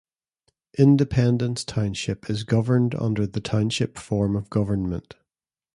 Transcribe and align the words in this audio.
Independence 0.79 1.63
Township 1.63 2.27
is 2.27 2.43
governed 2.43 2.95
under 2.95 3.27
the 3.27 3.39
Township 3.39 3.99
form 3.99 4.35
of 4.35 4.49
government. 4.49 5.13